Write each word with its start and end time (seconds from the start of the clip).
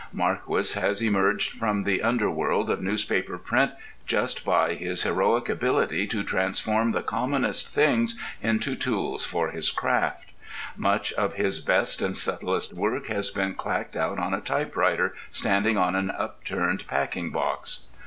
Marquis 0.11 0.73
has 0.79 0.99
emerged 0.99 1.51
from 1.51 1.83
the 1.83 2.01
underworld 2.01 2.71
of 2.71 2.81
newspaper 2.81 3.37
print 3.37 3.73
just 4.07 4.43
by 4.43 4.73
his 4.73 5.03
heroic 5.03 5.47
ability 5.47 6.07
to 6.07 6.23
transform 6.23 6.91
the 6.91 7.03
commonest 7.03 7.67
things 7.67 8.19
into 8.41 8.75
tools 8.75 9.23
for 9.25 9.51
his 9.51 9.69
craft. 9.69 10.31
Much 10.75 11.13
of 11.13 11.35
his 11.35 11.59
best 11.59 12.01
and 12.01 12.17
subtlest 12.17 12.73
work 12.73 13.09
has 13.09 13.29
been 13.29 13.53
clacked 13.53 13.95
out 13.95 14.17
on 14.17 14.33
a 14.33 14.41
typewriter 14.41 15.13
standing 15.29 15.77
on 15.77 15.93
an 15.95 16.09
upturned 16.09 16.87
packing 16.87 17.29
box. 17.29 17.81